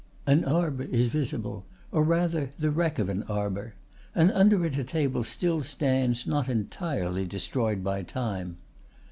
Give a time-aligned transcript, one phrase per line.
[0.25, 3.75] An arbor is visible, or rather the wreck of an arbor,
[4.15, 8.57] and under it a table still stands not entirely destroyed by time.